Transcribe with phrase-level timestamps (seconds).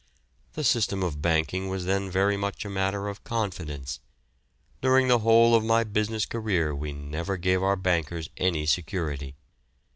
[0.53, 3.99] The system of banking was then very much a matter of confidence.
[4.81, 9.35] During the whole of my business career we never gave our bankers any security.